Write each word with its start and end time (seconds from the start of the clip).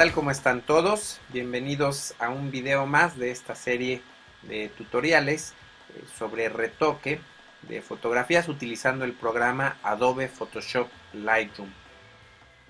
tal? 0.00 0.12
¿Cómo 0.12 0.30
están 0.30 0.62
todos? 0.62 1.20
Bienvenidos 1.28 2.14
a 2.18 2.30
un 2.30 2.50
video 2.50 2.86
más 2.86 3.18
de 3.18 3.30
esta 3.30 3.54
serie 3.54 4.00
de 4.40 4.70
tutoriales 4.70 5.52
eh, 5.90 6.02
sobre 6.18 6.48
retoque 6.48 7.20
de 7.68 7.82
fotografías 7.82 8.48
utilizando 8.48 9.04
el 9.04 9.12
programa 9.12 9.76
Adobe 9.82 10.28
Photoshop 10.28 10.88
Lightroom. 11.12 11.68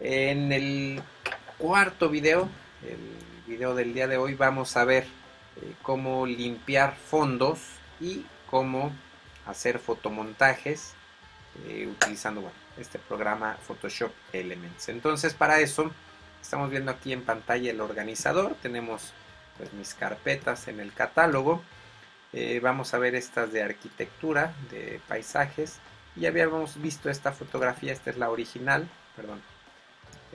En 0.00 0.50
el 0.50 1.00
cuarto 1.56 2.08
video, 2.08 2.48
el 2.82 2.98
video 3.46 3.76
del 3.76 3.94
día 3.94 4.08
de 4.08 4.16
hoy, 4.16 4.34
vamos 4.34 4.76
a 4.76 4.84
ver 4.84 5.04
eh, 5.04 5.74
cómo 5.82 6.26
limpiar 6.26 6.96
fondos 6.96 7.60
y 8.00 8.26
cómo 8.50 8.90
hacer 9.46 9.78
fotomontajes 9.78 10.94
eh, 11.68 11.86
utilizando 11.88 12.50
este 12.76 12.98
programa 12.98 13.56
Photoshop 13.64 14.10
Elements. 14.32 14.88
Entonces 14.88 15.32
para 15.32 15.60
eso 15.60 15.92
Estamos 16.40 16.70
viendo 16.70 16.90
aquí 16.90 17.12
en 17.12 17.22
pantalla 17.22 17.70
el 17.70 17.80
organizador, 17.80 18.56
tenemos 18.62 19.12
pues 19.58 19.72
mis 19.72 19.94
carpetas 19.94 20.68
en 20.68 20.80
el 20.80 20.92
catálogo. 20.92 21.62
Eh, 22.32 22.60
vamos 22.62 22.94
a 22.94 22.98
ver 22.98 23.14
estas 23.14 23.52
de 23.52 23.62
arquitectura, 23.62 24.54
de 24.70 25.00
paisajes. 25.06 25.78
Ya 26.16 26.28
habíamos 26.28 26.80
visto 26.80 27.10
esta 27.10 27.32
fotografía, 27.32 27.92
esta 27.92 28.10
es 28.10 28.16
la 28.16 28.30
original, 28.30 28.88
perdón. 29.16 29.42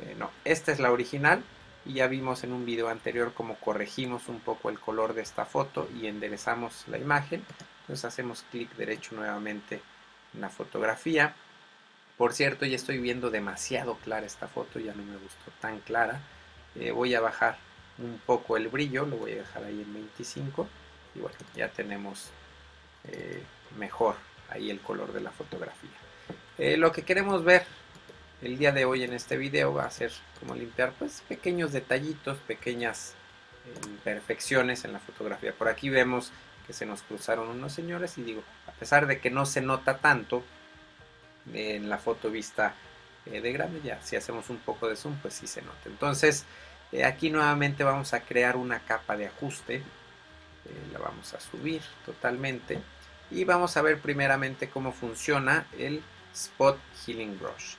Eh, 0.01 0.15
no, 0.17 0.29
esta 0.43 0.71
es 0.71 0.79
la 0.79 0.91
original 0.91 1.43
y 1.85 1.93
ya 1.93 2.07
vimos 2.07 2.43
en 2.43 2.51
un 2.51 2.65
video 2.65 2.89
anterior 2.89 3.33
cómo 3.33 3.55
corregimos 3.55 4.27
un 4.27 4.39
poco 4.39 4.69
el 4.69 4.79
color 4.79 5.13
de 5.13 5.21
esta 5.21 5.45
foto 5.45 5.87
y 5.99 6.07
enderezamos 6.07 6.85
la 6.87 6.97
imagen. 6.97 7.43
Entonces 7.81 8.05
hacemos 8.05 8.45
clic 8.51 8.75
derecho 8.75 9.15
nuevamente 9.15 9.81
en 10.33 10.41
la 10.41 10.49
fotografía 10.49 11.35
por 12.17 12.33
cierto, 12.33 12.65
ya 12.65 12.75
estoy 12.75 12.97
viendo 12.97 13.29
demasiado 13.29 13.95
clara 13.95 14.25
esta 14.25 14.47
foto, 14.47 14.79
ya 14.79 14.93
no 14.93 15.03
me 15.03 15.17
gustó 15.17 15.51
tan 15.59 15.79
clara. 15.79 16.21
Eh, 16.75 16.91
voy 16.91 17.13
a 17.13 17.21
bajar 17.21 17.57
un 17.97 18.19
poco 18.25 18.57
el 18.57 18.69
brillo, 18.69 19.05
lo 19.05 19.17
voy 19.17 19.33
a 19.33 19.37
dejar 19.37 19.63
ahí 19.63 19.81
en 19.81 19.93
25 19.93 20.67
y 21.15 21.19
bueno, 21.19 21.37
ya 21.55 21.69
tenemos 21.69 22.29
eh, 23.05 23.43
mejor 23.77 24.15
ahí 24.49 24.69
el 24.69 24.79
color 24.79 25.11
de 25.13 25.21
la 25.21 25.31
fotografía. 25.31 25.89
Eh, 26.57 26.77
lo 26.77 26.91
que 26.91 27.03
queremos 27.03 27.43
ver 27.43 27.65
el 28.41 28.57
día 28.57 28.71
de 28.71 28.85
hoy 28.85 29.03
en 29.03 29.13
este 29.13 29.37
video 29.37 29.73
va 29.73 29.85
a 29.85 29.91
ser 29.91 30.11
como 30.39 30.55
limpiar 30.55 30.93
pues 30.97 31.21
pequeños 31.27 31.73
detallitos, 31.73 32.37
pequeñas 32.39 33.13
imperfecciones 33.87 34.85
en 34.85 34.93
la 34.93 34.99
fotografía. 34.99 35.53
Por 35.53 35.67
aquí 35.67 35.89
vemos 35.89 36.31
que 36.67 36.73
se 36.73 36.85
nos 36.85 37.01
cruzaron 37.01 37.49
unos 37.49 37.73
señores 37.73 38.17
y 38.17 38.23
digo, 38.23 38.43
a 38.67 38.71
pesar 38.71 39.07
de 39.07 39.19
que 39.19 39.31
no 39.31 39.45
se 39.45 39.61
nota 39.61 39.97
tanto, 39.97 40.43
en 41.53 41.89
la 41.89 41.97
foto 41.97 42.29
vista 42.29 42.73
eh, 43.25 43.41
de 43.41 43.51
grande 43.51 43.81
ya 43.83 43.99
si 44.01 44.15
hacemos 44.15 44.49
un 44.49 44.57
poco 44.57 44.87
de 44.87 44.95
zoom 44.95 45.15
pues 45.21 45.33
sí 45.33 45.47
se 45.47 45.61
nota. 45.61 45.87
Entonces 45.87 46.45
eh, 46.91 47.03
aquí 47.03 47.29
nuevamente 47.29 47.83
vamos 47.83 48.13
a 48.13 48.21
crear 48.21 48.55
una 48.55 48.79
capa 48.79 49.17
de 49.17 49.27
ajuste 49.27 49.75
eh, 49.75 49.81
la 50.91 50.99
vamos 50.99 51.33
a 51.33 51.39
subir 51.39 51.81
totalmente 52.05 52.79
y 53.31 53.43
vamos 53.43 53.77
a 53.77 53.81
ver 53.81 53.99
primeramente 53.99 54.69
cómo 54.69 54.91
funciona 54.91 55.67
el 55.77 56.03
spot 56.33 56.77
healing 57.05 57.39
brush. 57.39 57.75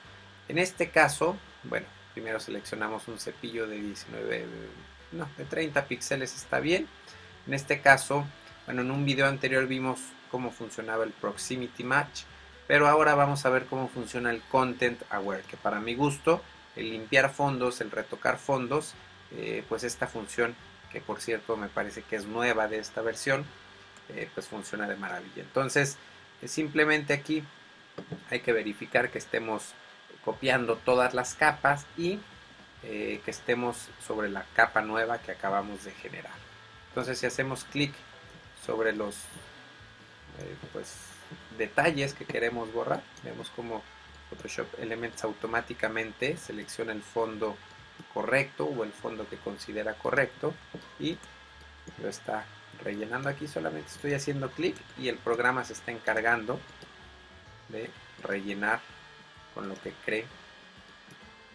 En 0.47 0.57
este 0.57 0.89
caso 0.89 1.37
bueno 1.63 1.87
primero 2.13 2.39
seleccionamos 2.39 3.07
un 3.07 3.19
cepillo 3.19 3.67
de 3.67 3.79
19 3.79 4.45
no 5.13 5.29
de 5.37 5.45
30 5.45 5.85
píxeles 5.85 6.35
está 6.35 6.59
bien. 6.59 6.87
En 7.45 7.53
este 7.53 7.81
caso 7.81 8.25
bueno 8.65 8.81
en 8.81 8.91
un 8.91 9.05
video 9.05 9.27
anterior 9.27 9.67
vimos 9.67 9.99
cómo 10.29 10.51
funcionaba 10.51 11.05
el 11.05 11.11
proximity 11.11 11.85
match 11.85 12.23
pero 12.67 12.87
ahora 12.87 13.15
vamos 13.15 13.45
a 13.45 13.49
ver 13.49 13.65
cómo 13.65 13.87
funciona 13.87 14.29
el 14.29 14.41
Content 14.41 15.01
Aware, 15.09 15.43
que 15.43 15.57
para 15.57 15.79
mi 15.79 15.95
gusto, 15.95 16.41
el 16.75 16.91
limpiar 16.91 17.31
fondos, 17.33 17.79
el 17.81 17.91
retocar 17.91 18.37
fondos, 18.37 18.93
eh, 19.31 19.63
pues 19.69 19.83
esta 19.83 20.07
función, 20.07 20.55
que 20.91 20.99
por 20.99 21.21
cierto 21.21 21.55
me 21.55 21.69
parece 21.69 22.01
que 22.03 22.17
es 22.17 22.25
nueva 22.25 22.67
de 22.67 22.79
esta 22.79 23.01
versión, 23.01 23.45
eh, 24.09 24.29
pues 24.33 24.47
funciona 24.47 24.87
de 24.87 24.95
maravilla. 24.95 25.41
Entonces, 25.43 25.97
eh, 26.41 26.47
simplemente 26.47 27.13
aquí 27.13 27.43
hay 28.29 28.41
que 28.41 28.51
verificar 28.51 29.09
que 29.09 29.17
estemos 29.17 29.73
copiando 30.23 30.75
todas 30.75 31.13
las 31.13 31.33
capas 31.35 31.85
y 31.97 32.19
que 32.83 33.21
estemos 33.25 33.89
sobre 34.05 34.29
la 34.29 34.45
capa 34.55 34.81
nueva 34.81 35.17
que 35.17 35.31
acabamos 35.31 35.83
de 35.83 35.91
generar. 35.91 36.35
Entonces, 36.89 37.19
si 37.19 37.25
hacemos 37.25 37.65
clic 37.65 37.91
sobre 38.65 38.93
los 38.93 39.15
pues 40.71 40.93
detalles 41.57 42.13
que 42.13 42.25
queremos 42.25 42.71
borrar. 42.71 43.01
Vemos 43.23 43.49
como 43.49 43.81
Photoshop 44.29 44.79
Elements 44.79 45.23
automáticamente 45.23 46.37
selecciona 46.37 46.91
el 46.91 47.01
fondo 47.01 47.57
correcto 48.13 48.65
o 48.65 48.83
el 48.83 48.91
fondo 48.91 49.27
que 49.27 49.37
considera 49.37 49.93
correcto 49.93 50.53
y 50.99 51.17
lo 52.01 52.09
está 52.09 52.45
rellenando 52.83 53.29
aquí. 53.29 53.47
Solamente 53.47 53.89
estoy 53.89 54.13
haciendo 54.13 54.49
clic 54.51 54.75
y 54.97 55.07
el 55.07 55.17
programa 55.17 55.63
se 55.63 55.73
está 55.73 55.91
encargando 55.91 56.59
de 57.69 57.89
rellenar 58.23 58.81
con 59.53 59.69
lo 59.69 59.75
que 59.81 59.93
cree 60.05 60.25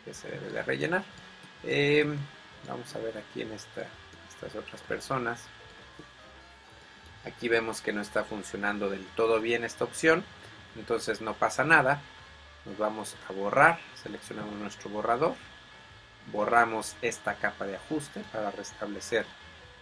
que 0.04 0.14
se 0.14 0.28
debe 0.28 0.50
de 0.50 0.62
rellenar. 0.62 1.04
Em, 1.64 2.16
vamos 2.66 2.94
a 2.96 2.98
ver 2.98 3.16
aquí 3.18 3.42
en 3.42 3.52
esta, 3.52 3.86
estas 4.28 4.54
otras 4.56 4.80
personas. 4.82 5.44
Aquí 7.24 7.48
vemos 7.48 7.80
que 7.80 7.92
no 7.92 8.00
está 8.00 8.24
funcionando 8.24 8.90
del 8.90 9.06
todo 9.16 9.40
bien 9.40 9.64
esta 9.64 9.84
opción, 9.84 10.24
entonces 10.76 11.20
no 11.20 11.34
pasa 11.34 11.64
nada. 11.64 12.00
Nos 12.64 12.78
vamos 12.78 13.16
a 13.28 13.32
borrar, 13.32 13.78
seleccionamos 14.02 14.54
nuestro 14.54 14.90
borrador, 14.90 15.34
borramos 16.32 16.96
esta 17.02 17.34
capa 17.34 17.66
de 17.66 17.76
ajuste 17.76 18.22
para 18.32 18.50
restablecer 18.50 19.26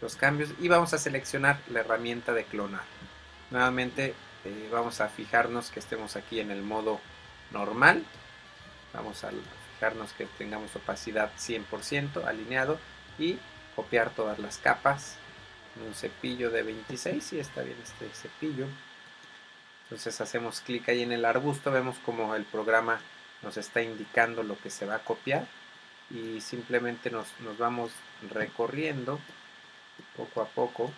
los 0.00 0.16
cambios 0.16 0.50
y 0.58 0.68
vamos 0.68 0.92
a 0.94 0.98
seleccionar 0.98 1.58
la 1.70 1.80
herramienta 1.80 2.32
de 2.32 2.44
clonar. 2.44 2.84
Nuevamente 3.50 4.14
eh, 4.44 4.68
vamos 4.72 5.00
a 5.00 5.08
fijarnos 5.08 5.70
que 5.70 5.80
estemos 5.80 6.16
aquí 6.16 6.40
en 6.40 6.50
el 6.50 6.62
modo 6.62 7.00
normal. 7.52 8.04
Vamos 8.94 9.24
a 9.24 9.30
fijarnos 9.74 10.12
que 10.12 10.26
tengamos 10.38 10.74
opacidad 10.76 11.30
100% 11.38 12.24
alineado 12.26 12.78
y 13.18 13.38
copiar 13.76 14.10
todas 14.10 14.38
las 14.38 14.58
capas 14.58 15.16
un 15.76 15.94
cepillo 15.94 16.50
de 16.50 16.62
26 16.62 17.32
y 17.34 17.40
está 17.40 17.62
bien 17.62 17.78
este 17.82 18.08
cepillo. 18.10 18.66
Entonces 19.84 20.20
hacemos 20.20 20.60
clic 20.60 20.88
ahí 20.88 21.02
en 21.02 21.12
el 21.12 21.24
arbusto 21.24 21.70
vemos 21.70 21.96
como 22.04 22.34
el 22.34 22.44
programa 22.44 23.00
nos 23.42 23.56
está 23.56 23.82
indicando 23.82 24.42
lo 24.42 24.58
que 24.58 24.70
se 24.70 24.86
va 24.86 24.96
a 24.96 25.04
copiar 25.04 25.46
y 26.10 26.40
simplemente 26.40 27.10
nos, 27.10 27.28
vamos 27.58 27.92
recorriendo 28.30 29.18
poco 30.16 30.42
a 30.42 30.46
poco. 30.46 30.92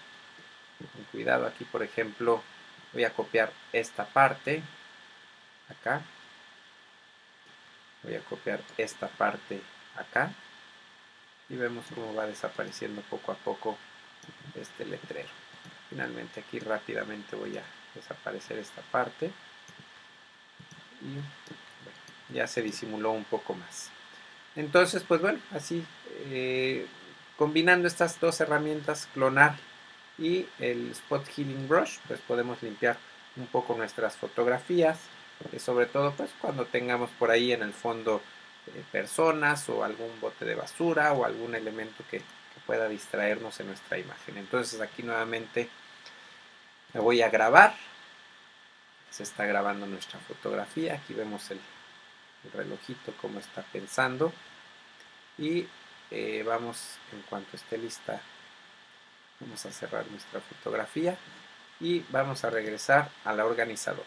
Con 0.92 1.04
cuidado 1.12 1.46
aquí 1.46 1.64
por 1.64 1.82
ejemplo 1.82 2.42
voy 2.92 3.04
a 3.04 3.12
copiar 3.12 3.52
esta 3.72 4.04
parte 4.04 4.62
acá. 5.68 6.02
Voy 8.02 8.14
a 8.14 8.20
copiar 8.20 8.60
esta 8.76 9.06
parte 9.08 9.62
acá 9.96 10.32
y 11.48 11.54
vemos 11.54 11.84
cómo 11.94 12.14
va 12.14 12.26
desapareciendo 12.26 13.00
poco 13.02 13.32
a 13.32 13.36
poco 13.36 13.78
este 14.60 14.84
letrero. 14.84 15.28
Finalmente 15.88 16.40
aquí 16.40 16.58
rápidamente 16.58 17.36
voy 17.36 17.56
a 17.58 17.62
desaparecer 17.94 18.58
esta 18.58 18.82
parte 18.82 19.30
y 21.02 22.34
ya 22.34 22.46
se 22.46 22.62
disimuló 22.62 23.10
un 23.12 23.24
poco 23.24 23.54
más. 23.54 23.90
Entonces, 24.56 25.02
pues 25.06 25.20
bueno, 25.20 25.38
así 25.52 25.84
eh, 26.26 26.86
combinando 27.36 27.88
estas 27.88 28.20
dos 28.20 28.40
herramientas, 28.40 29.08
clonar 29.14 29.56
y 30.18 30.46
el 30.58 30.90
Spot 30.92 31.26
Healing 31.26 31.68
Brush, 31.68 31.98
pues 32.06 32.20
podemos 32.20 32.62
limpiar 32.62 32.96
un 33.36 33.46
poco 33.46 33.74
nuestras 33.74 34.16
fotografías, 34.16 34.98
eh, 35.52 35.58
sobre 35.58 35.86
todo 35.86 36.12
pues 36.12 36.30
cuando 36.40 36.66
tengamos 36.66 37.10
por 37.18 37.30
ahí 37.30 37.52
en 37.52 37.62
el 37.62 37.72
fondo 37.72 38.20
eh, 38.66 38.82
personas 38.92 39.68
o 39.68 39.82
algún 39.82 40.10
bote 40.20 40.44
de 40.44 40.54
basura 40.54 41.12
o 41.14 41.24
algún 41.24 41.54
elemento 41.54 42.04
que 42.10 42.22
pueda 42.72 42.88
distraernos 42.88 43.60
en 43.60 43.66
nuestra 43.66 43.98
imagen. 43.98 44.38
Entonces 44.38 44.80
aquí 44.80 45.02
nuevamente 45.02 45.68
me 46.94 47.00
voy 47.00 47.20
a 47.20 47.28
grabar. 47.28 47.74
Se 49.10 49.24
está 49.24 49.44
grabando 49.44 49.84
nuestra 49.86 50.18
fotografía. 50.20 50.94
Aquí 50.94 51.12
vemos 51.12 51.50
el, 51.50 51.60
relojito 52.54 53.12
como 53.20 53.40
está 53.40 53.60
pensando. 53.60 54.32
Y 55.36 55.68
eh, 56.10 56.42
vamos, 56.46 56.96
en 57.12 57.20
cuanto 57.28 57.56
esté 57.58 57.76
lista, 57.76 58.22
vamos 59.40 59.66
a 59.66 59.70
cerrar 59.70 60.06
nuestra 60.06 60.40
fotografía 60.40 61.14
y 61.78 62.00
vamos 62.08 62.42
a 62.42 62.48
regresar 62.48 63.10
al 63.26 63.38
organizador. 63.40 64.06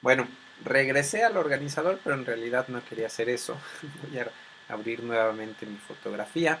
Bueno, 0.00 0.26
regresé 0.64 1.22
al 1.22 1.36
organizador, 1.36 2.00
pero 2.02 2.16
en 2.16 2.26
realidad 2.26 2.66
no 2.66 2.84
quería 2.84 3.06
hacer 3.06 3.28
eso. 3.28 3.56
Voy 4.02 4.18
a 4.18 4.26
abrir 4.68 5.04
nuevamente 5.04 5.64
mi 5.64 5.76
fotografía 5.76 6.58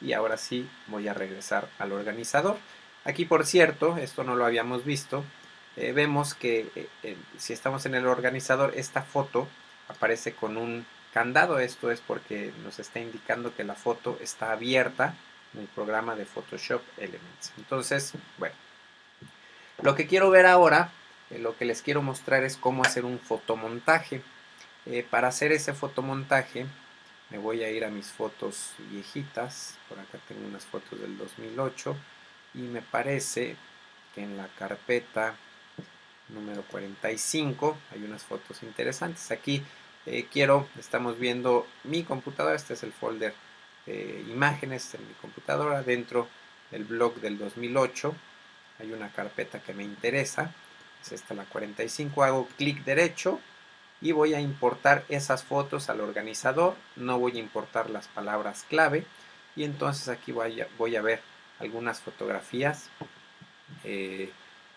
y 0.00 0.12
ahora 0.12 0.36
sí 0.36 0.68
voy 0.86 1.08
a 1.08 1.14
regresar 1.14 1.68
al 1.78 1.92
organizador. 1.92 2.56
Aquí 3.04 3.24
por 3.24 3.46
cierto, 3.46 3.96
esto 3.96 4.24
no 4.24 4.36
lo 4.36 4.44
habíamos 4.44 4.84
visto, 4.84 5.24
eh, 5.76 5.92
vemos 5.92 6.34
que 6.34 6.70
eh, 7.02 7.16
si 7.38 7.52
estamos 7.52 7.86
en 7.86 7.94
el 7.94 8.06
organizador 8.06 8.72
esta 8.76 9.02
foto 9.02 9.48
aparece 9.88 10.32
con 10.32 10.56
un 10.56 10.86
candado. 11.12 11.58
Esto 11.58 11.90
es 11.90 12.00
porque 12.00 12.52
nos 12.64 12.78
está 12.78 13.00
indicando 13.00 13.54
que 13.54 13.64
la 13.64 13.74
foto 13.74 14.18
está 14.20 14.52
abierta 14.52 15.14
en 15.54 15.60
el 15.60 15.66
programa 15.66 16.14
de 16.14 16.24
Photoshop 16.24 16.82
Elements. 16.98 17.52
Entonces, 17.56 18.12
bueno, 18.38 18.54
lo 19.82 19.94
que 19.94 20.06
quiero 20.06 20.30
ver 20.30 20.46
ahora, 20.46 20.90
eh, 21.30 21.38
lo 21.38 21.56
que 21.56 21.64
les 21.64 21.82
quiero 21.82 22.02
mostrar 22.02 22.44
es 22.44 22.56
cómo 22.56 22.82
hacer 22.82 23.04
un 23.04 23.18
fotomontaje. 23.18 24.22
Eh, 24.86 25.06
para 25.08 25.28
hacer 25.28 25.52
ese 25.52 25.74
fotomontaje, 25.74 26.66
me 27.30 27.38
voy 27.38 27.62
a 27.62 27.70
ir 27.70 27.84
a 27.84 27.90
mis 27.90 28.06
fotos 28.06 28.72
viejitas. 28.90 29.76
Por 29.88 29.98
acá 29.98 30.18
tengo 30.26 30.46
unas 30.46 30.64
fotos 30.64 31.00
del 31.00 31.16
2008 31.18 31.96
y 32.54 32.58
me 32.58 32.82
parece 32.82 33.56
que 34.14 34.22
en 34.22 34.36
la 34.36 34.48
carpeta 34.58 35.34
número 36.28 36.62
45 36.62 37.76
hay 37.92 38.04
unas 38.04 38.22
fotos 38.24 38.62
interesantes. 38.62 39.30
Aquí 39.30 39.62
eh, 40.06 40.26
quiero, 40.30 40.68
estamos 40.78 41.18
viendo 41.18 41.66
mi 41.84 42.02
computadora, 42.02 42.56
este 42.56 42.74
es 42.74 42.82
el 42.82 42.92
folder 42.92 43.34
de 43.86 44.24
imágenes 44.28 44.94
en 44.94 45.06
mi 45.06 45.14
computadora, 45.14 45.82
dentro 45.82 46.28
del 46.70 46.84
blog 46.84 47.14
del 47.20 47.38
2008 47.38 48.14
hay 48.78 48.92
una 48.92 49.10
carpeta 49.10 49.60
que 49.60 49.74
me 49.74 49.82
interesa, 49.82 50.52
es 51.02 51.12
esta 51.12 51.34
la 51.34 51.44
45, 51.44 52.22
hago 52.22 52.48
clic 52.56 52.84
derecho 52.84 53.40
y 54.00 54.12
voy 54.12 54.34
a 54.34 54.40
importar 54.40 55.04
esas 55.08 55.42
fotos 55.42 55.90
al 55.90 56.00
organizador, 56.00 56.76
no 56.96 57.18
voy 57.18 57.36
a 57.36 57.40
importar 57.40 57.90
las 57.90 58.06
palabras 58.08 58.64
clave 58.68 59.04
y 59.56 59.64
entonces 59.64 60.08
aquí 60.08 60.30
voy 60.30 60.60
a, 60.60 60.68
voy 60.78 60.96
a 60.96 61.02
ver 61.02 61.20
algunas 61.58 62.00
fotografías 62.00 62.88
eh, 63.84 64.30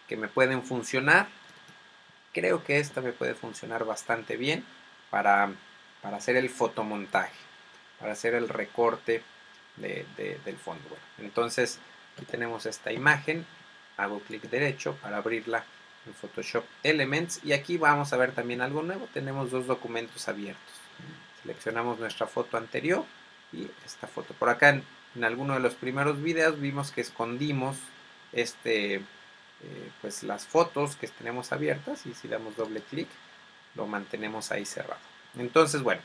que 0.08 0.18
me 0.18 0.28
pueden 0.28 0.64
funcionar. 0.64 1.28
Creo 2.34 2.64
que 2.64 2.80
esta 2.80 3.02
me 3.02 3.12
puede 3.12 3.36
funcionar 3.36 3.86
bastante 3.86 4.38
bien 4.38 4.66
para, 5.10 5.52
hacer 6.02 6.36
el 6.36 6.50
fotomontaje, 6.50 7.36
para 8.00 8.14
hacer 8.14 8.34
el 8.34 8.50
recorte 8.50 9.24
del 9.78 10.58
fondo. 10.58 10.84
entonces 11.18 11.80
aquí 12.14 12.26
tenemos 12.26 12.66
esta 12.66 12.92
imagen, 12.92 13.46
hago 13.98 14.20
clic 14.20 14.44
derecho 14.44 14.96
para 15.02 15.18
abrirla 15.18 15.64
en 16.06 16.14
Photoshop 16.14 16.64
Elements 16.84 17.42
y 17.44 17.54
aquí 17.54 17.78
vamos 17.78 18.14
a 18.14 18.18
ver 18.18 18.32
también 18.32 18.62
algo 18.62 18.82
nuevo, 18.82 19.08
tenemos 19.14 19.52
dos 19.52 19.68
documentos 19.68 20.28
abiertos. 20.28 20.74
Seleccionamos 21.42 22.00
nuestra 22.00 22.28
foto 22.28 22.58
anterior 22.58 23.04
y 23.52 23.68
esta 23.86 24.08
foto. 24.08 24.34
Por 24.34 24.50
acá 24.50 24.70
en, 24.70 25.24
alguno 25.24 25.54
de 25.54 25.60
los 25.60 25.74
primeros 25.74 26.22
videos 26.22 26.60
vimos 26.60 26.92
que 26.92 27.02
escondimos 27.02 27.78
este, 28.32 28.96
eh, 28.96 29.02
pues 30.02 30.24
las 30.24 30.46
fotos 30.46 30.96
que 30.96 31.08
tenemos 31.08 31.52
abiertas 31.52 32.06
y 32.06 32.14
si 32.14 32.28
damos 32.28 32.56
doble 32.56 32.82
clic 32.82 33.08
lo 33.76 33.88
mantenemos 33.88 34.52
ahí 34.52 34.66
cerrado. 34.66 35.02
Entonces, 35.38 35.82
bueno, 35.82 36.02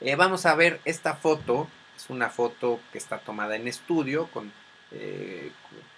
eh, 0.00 0.14
vamos 0.16 0.46
a 0.46 0.54
ver 0.54 0.80
esta 0.84 1.14
foto. 1.14 1.68
Es 1.96 2.10
una 2.10 2.28
foto 2.28 2.80
que 2.92 2.98
está 2.98 3.18
tomada 3.18 3.56
en 3.56 3.68
estudio 3.68 4.26
con, 4.28 4.52
eh, 4.92 5.50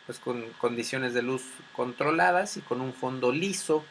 pues 0.08 0.18
con 0.18 0.42
condiciones 0.54 1.14
de 1.14 1.22
luz 1.22 1.44
controladas 1.76 2.56
y 2.56 2.62
con 2.62 2.80
un 2.80 2.92
fondo 2.92 3.30
liso. 3.30 3.84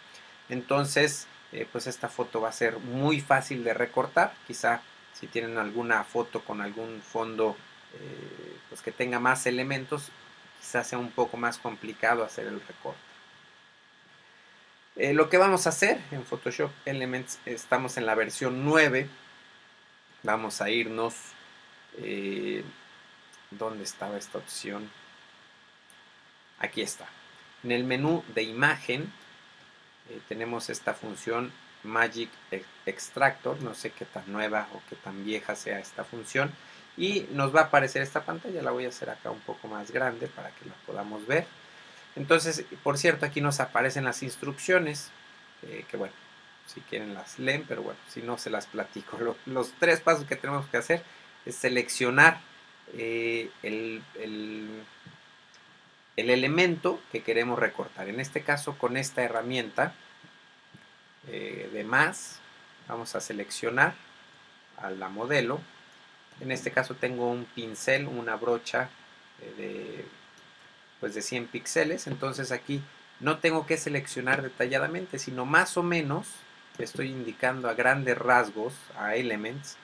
Entonces, 0.49 1.27
pues 1.71 1.87
esta 1.87 2.09
foto 2.09 2.41
va 2.41 2.49
a 2.49 2.51
ser 2.51 2.79
muy 2.79 3.21
fácil 3.21 3.63
de 3.63 3.73
recortar. 3.73 4.33
Quizá 4.47 4.81
si 5.13 5.27
tienen 5.27 5.57
alguna 5.57 6.03
foto 6.03 6.41
con 6.41 6.59
algún 6.59 7.01
fondo 7.01 7.55
pues 8.69 8.81
que 8.81 8.91
tenga 8.91 9.19
más 9.19 9.45
elementos, 9.45 10.09
quizás 10.59 10.87
sea 10.87 10.99
un 10.99 11.11
poco 11.11 11.37
más 11.37 11.59
complicado 11.59 12.23
hacer 12.23 12.47
el 12.47 12.61
recorte. 12.61 12.99
Eh, 14.95 15.13
lo 15.13 15.29
que 15.29 15.37
vamos 15.37 15.67
a 15.67 15.69
hacer 15.69 16.01
en 16.09 16.25
Photoshop 16.25 16.71
Elements, 16.85 17.37
estamos 17.45 17.97
en 17.97 18.07
la 18.07 18.15
versión 18.15 18.65
9. 18.65 19.07
Vamos 20.23 20.61
a 20.61 20.71
irnos... 20.71 21.13
Eh, 21.99 22.63
¿Dónde 23.49 23.83
estaba 23.83 24.17
esta 24.17 24.39
opción? 24.39 24.91
Aquí 26.59 26.81
está. 26.81 27.07
En 27.63 27.71
el 27.71 27.83
menú 27.83 28.23
de 28.33 28.43
imagen 28.43 29.11
eh, 30.09 30.19
tenemos 30.27 30.69
esta 30.69 30.93
función 30.93 31.51
Magic 31.83 32.29
Extractor. 32.85 33.61
No 33.61 33.73
sé 33.73 33.91
qué 33.91 34.05
tan 34.05 34.31
nueva 34.31 34.67
o 34.73 34.81
qué 34.89 34.95
tan 34.95 35.25
vieja 35.25 35.55
sea 35.55 35.79
esta 35.79 36.03
función 36.03 36.51
y 36.97 37.27
nos 37.31 37.55
va 37.55 37.61
a 37.61 37.63
aparecer 37.65 38.01
esta 38.01 38.25
pantalla, 38.25 38.61
la 38.63 38.71
voy 38.71 38.85
a 38.85 38.89
hacer 38.89 39.09
acá 39.09 39.29
un 39.29 39.39
poco 39.41 39.67
más 39.67 39.91
grande 39.91 40.27
para 40.27 40.49
que 40.49 40.65
la 40.65 40.73
podamos 40.85 41.25
ver. 41.27 41.45
Entonces, 42.15 42.65
por 42.83 42.97
cierto, 42.97 43.25
aquí 43.25 43.39
nos 43.39 43.59
aparecen 43.59 44.03
las 44.03 44.23
instrucciones, 44.23 45.11
eh, 45.61 45.85
que 45.89 45.95
bueno, 45.95 46.13
si 46.65 46.81
quieren 46.81 47.13
las 47.13 47.37
leen, 47.37 47.63
pero 47.67 47.83
bueno, 47.83 47.99
si 48.09 48.23
no 48.23 48.39
se 48.39 48.49
las 48.49 48.65
platico. 48.65 49.37
los 49.45 49.71
tres 49.79 50.01
pasos 50.01 50.25
que 50.25 50.35
tenemos 50.35 50.65
que 50.67 50.77
hacer 50.77 51.03
es 51.45 51.55
seleccionar 51.55 52.41
eh, 52.93 53.51
el, 53.61 54.01
el, 54.19 54.67
elemento 56.17 56.99
que 57.11 57.23
queremos 57.23 57.59
recortar. 57.59 58.09
En 58.09 58.19
este 58.19 58.41
caso, 58.41 58.77
con 58.77 58.97
esta 58.97 59.23
herramienta 59.23 59.93
eh, 61.27 61.69
de 61.71 61.83
más, 61.83 62.39
vamos 62.87 63.15
a 63.15 63.21
seleccionar 63.21 63.93
a 64.77 64.89
la 64.89 65.09
modelo 65.09 65.61
en 66.39 66.51
este 66.51 66.71
caso 66.71 66.95
tengo 66.95 67.29
un 67.29 67.45
pincel, 67.45 68.07
una 68.07 68.35
brocha 68.35 68.89
eh, 69.41 69.53
de, 69.57 70.05
pues 70.99 71.15
de 71.15 71.21
100 71.21 71.47
píxeles. 71.47 72.07
Entonces 72.07 72.51
aquí 72.51 72.81
no 73.19 73.39
tengo 73.39 73.65
que 73.65 73.77
seleccionar 73.77 74.41
detalladamente, 74.41 75.19
sino 75.19 75.45
más 75.45 75.77
o 75.77 75.83
menos 75.83 76.27
estoy 76.77 77.09
indicando 77.09 77.69
a 77.69 77.73
grandes 77.73 78.17
rasgos, 78.17 78.73
a 78.97 79.15
Elements, 79.15 79.77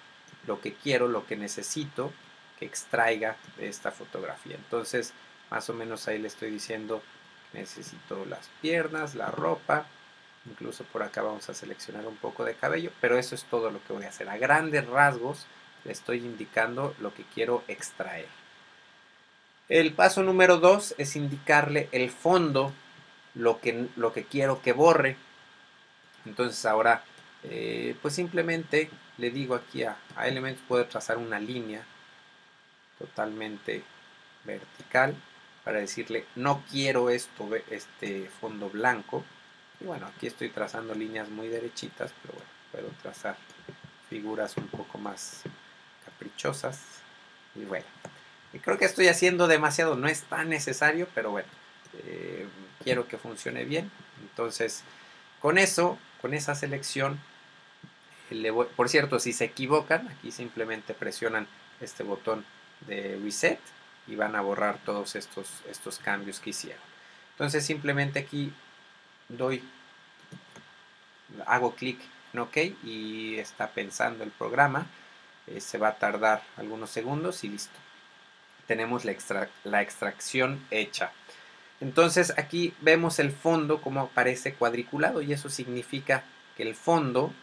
lo 0.45 0.61
que 0.61 0.73
quiero, 0.73 1.07
lo 1.07 1.25
que 1.25 1.35
necesito 1.35 2.11
que 2.59 2.65
extraiga 2.65 3.35
de 3.57 3.67
esta 3.67 3.91
fotografía. 3.91 4.55
Entonces, 4.55 5.13
más 5.53 5.69
o 5.69 5.73
menos 5.75 6.07
ahí 6.07 6.17
le 6.17 6.29
estoy 6.29 6.49
diciendo 6.49 7.03
necesito 7.53 8.25
las 8.25 8.49
piernas, 8.59 9.13
la 9.13 9.27
ropa, 9.27 9.85
incluso 10.49 10.83
por 10.85 11.03
acá 11.03 11.21
vamos 11.21 11.47
a 11.47 11.53
seleccionar 11.53 12.07
un 12.07 12.15
poco 12.15 12.43
de 12.43 12.55
cabello, 12.55 12.89
pero 12.99 13.19
eso 13.19 13.35
es 13.35 13.43
todo 13.43 13.69
lo 13.69 13.79
que 13.83 13.93
voy 13.93 14.05
a 14.05 14.09
hacer. 14.09 14.27
A 14.29 14.37
grandes 14.39 14.87
rasgos 14.87 15.45
le 15.85 15.91
estoy 15.91 16.25
indicando 16.25 16.95
lo 16.99 17.13
que 17.13 17.23
quiero 17.35 17.63
extraer. 17.67 18.25
El 19.69 19.93
paso 19.93 20.23
número 20.23 20.57
2 20.57 20.95
es 20.97 21.15
indicarle 21.15 21.87
el 21.91 22.09
fondo, 22.09 22.73
lo 23.35 23.59
que, 23.59 23.89
lo 23.95 24.11
que 24.11 24.23
quiero 24.23 24.59
que 24.59 24.73
borre. 24.73 25.17
Entonces 26.25 26.65
ahora, 26.65 27.03
eh, 27.43 27.95
pues 28.01 28.15
simplemente 28.15 28.89
le 29.19 29.29
digo 29.29 29.53
aquí 29.53 29.83
a, 29.83 29.97
a 30.15 30.27
Elements, 30.27 30.63
puedo 30.67 30.87
trazar 30.87 31.19
una 31.19 31.39
línea 31.39 31.85
totalmente 32.97 33.83
vertical 34.45 35.15
para 35.63 35.79
decirle 35.79 36.25
no 36.35 36.63
quiero 36.69 37.09
esto, 37.09 37.49
este 37.69 38.29
fondo 38.41 38.69
blanco. 38.69 39.23
Y 39.79 39.85
bueno, 39.85 40.07
aquí 40.07 40.27
estoy 40.27 40.49
trazando 40.49 40.93
líneas 40.93 41.29
muy 41.29 41.47
derechitas, 41.47 42.13
pero 42.21 42.35
bueno, 42.35 42.49
puedo 42.71 42.87
trazar 43.01 43.37
figuras 44.09 44.57
un 44.57 44.67
poco 44.67 44.97
más 44.97 45.43
caprichosas. 46.05 46.79
Y 47.55 47.65
bueno, 47.65 47.85
creo 48.61 48.77
que 48.77 48.85
estoy 48.85 49.07
haciendo 49.07 49.47
demasiado, 49.47 49.95
no 49.95 50.07
es 50.07 50.23
tan 50.23 50.49
necesario, 50.49 51.07
pero 51.15 51.31
bueno, 51.31 51.47
eh, 52.05 52.47
quiero 52.83 53.07
que 53.07 53.17
funcione 53.17 53.65
bien. 53.65 53.91
Entonces, 54.21 54.83
con 55.39 55.57
eso, 55.57 55.97
con 56.21 56.33
esa 56.33 56.55
selección, 56.55 57.19
por 58.75 58.89
cierto, 58.89 59.19
si 59.19 59.33
se 59.33 59.45
equivocan, 59.45 60.07
aquí 60.07 60.31
simplemente 60.31 60.93
presionan 60.93 61.47
este 61.81 62.03
botón 62.03 62.45
de 62.87 63.19
reset 63.23 63.59
y 64.07 64.15
van 64.15 64.35
a 64.35 64.41
borrar 64.41 64.77
todos 64.85 65.15
estos, 65.15 65.49
estos 65.69 65.99
cambios 65.99 66.39
que 66.39 66.51
hicieron. 66.51 66.81
Entonces 67.31 67.65
simplemente 67.65 68.19
aquí 68.19 68.53
doy, 69.29 69.63
hago 71.45 71.75
clic 71.75 71.99
en 72.33 72.39
OK 72.39 72.57
y 72.83 73.35
está 73.37 73.69
pensando 73.69 74.23
el 74.23 74.31
programa. 74.31 74.87
Eh, 75.47 75.61
se 75.61 75.77
va 75.77 75.89
a 75.89 75.95
tardar 75.97 76.41
algunos 76.57 76.89
segundos 76.89 77.43
y 77.43 77.49
listo. 77.49 77.77
Tenemos 78.67 79.03
la, 79.05 79.81
extracción 79.81 80.65
hecha. 80.71 81.11
Entonces 81.81 82.33
aquí 82.37 82.73
vemos 82.81 83.19
el 83.19 83.31
fondo 83.31 83.81
como 83.81 84.01
aparece 84.01 84.53
cuadriculado 84.53 85.21
y 85.21 85.33
eso 85.33 85.49
significa 85.49 86.23
que 86.55 86.63
el 86.63 86.75
fondo, 86.75 87.33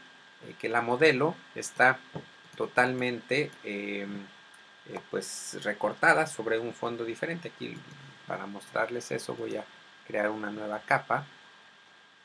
eh, 0.46 0.54
que 0.58 0.68
la 0.68 0.80
modelo 0.80 1.34
está 1.54 1.98
totalmente 2.56 3.50
em, 3.64 4.26
eh, 4.92 5.00
pues 5.10 5.58
recortada 5.62 6.26
sobre 6.26 6.58
un 6.58 6.72
fondo 6.72 7.04
diferente. 7.04 7.52
Aquí 7.54 7.76
para 8.26 8.46
mostrarles 8.46 9.10
eso 9.10 9.34
voy 9.34 9.56
a 9.56 9.64
crear 10.06 10.30
una 10.30 10.50
nueva 10.50 10.80
capa 10.80 11.24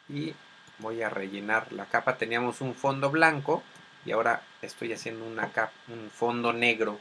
y 0.10 0.34
voy 0.80 1.02
a 1.02 1.10
rellenar 1.10 1.72
la 1.72 1.86
capa. 1.86 2.18
Teníamos 2.18 2.62
un 2.62 2.76
fondo 2.76 3.10
blanco 3.10 3.64
y 4.06 4.12
ahora 4.12 4.42
estoy 4.62 4.94
haciendo 4.94 5.26
una 5.26 5.52
capa, 5.52 5.74
un 5.88 6.10
fondo 6.10 6.54
negro 6.54 7.00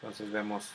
entonces 0.00 0.30
vemos 0.30 0.70